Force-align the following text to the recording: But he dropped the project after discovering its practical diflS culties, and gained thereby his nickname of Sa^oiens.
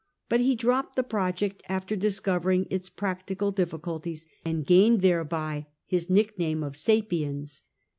But 0.29 0.39
he 0.39 0.55
dropped 0.55 0.95
the 0.95 1.03
project 1.03 1.61
after 1.69 1.95
discovering 1.95 2.65
its 2.71 2.89
practical 2.89 3.53
diflS 3.53 3.81
culties, 3.81 4.25
and 4.43 4.65
gained 4.65 5.03
thereby 5.03 5.67
his 5.85 6.09
nickname 6.09 6.63
of 6.63 6.73
Sa^oiens. 6.73 7.61